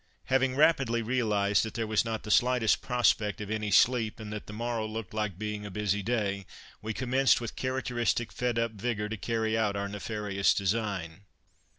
[0.33, 4.47] Having rapidly realized that there was not the slightest prospect of any sleep, and that
[4.47, 6.47] the morrow looked like being a busy day,
[6.81, 11.25] we commenced with characteristic fed up vigour to carry out our nefarious design.